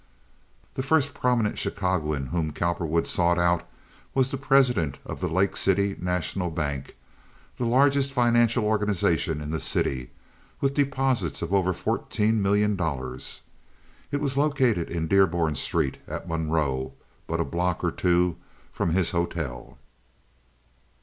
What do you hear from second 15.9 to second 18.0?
at Munroe, but a block or